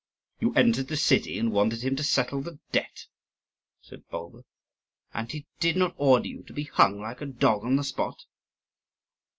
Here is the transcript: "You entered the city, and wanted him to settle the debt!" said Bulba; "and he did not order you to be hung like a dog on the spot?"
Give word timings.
"You 0.39 0.51
entered 0.55 0.87
the 0.87 0.97
city, 0.97 1.37
and 1.37 1.51
wanted 1.51 1.83
him 1.83 1.95
to 1.97 2.03
settle 2.03 2.41
the 2.41 2.57
debt!" 2.71 3.05
said 3.83 4.07
Bulba; 4.09 4.45
"and 5.13 5.31
he 5.31 5.45
did 5.59 5.77
not 5.77 5.93
order 5.95 6.27
you 6.27 6.41
to 6.45 6.53
be 6.53 6.63
hung 6.63 6.99
like 6.99 7.21
a 7.21 7.27
dog 7.27 7.63
on 7.63 7.75
the 7.75 7.83
spot?" 7.83 8.25